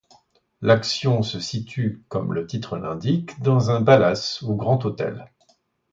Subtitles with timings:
[0.61, 5.29] L'action se situe, comme le titre l'indique, dans un palace ou grand hôtel.